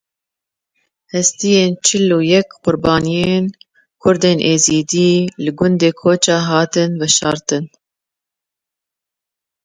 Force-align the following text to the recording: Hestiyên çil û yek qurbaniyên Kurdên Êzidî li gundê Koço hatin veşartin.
Hestiyên 1.13 1.71
çil 1.85 2.07
û 2.17 2.19
yek 2.33 2.47
qurbaniyên 2.63 3.45
Kurdên 4.01 4.39
Êzidî 4.53 5.11
li 5.43 5.51
gundê 5.59 5.91
Koço 5.99 6.37
hatin 6.49 6.91
veşartin. 7.01 7.65